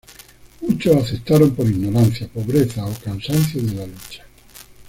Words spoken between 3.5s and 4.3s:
de la lucha.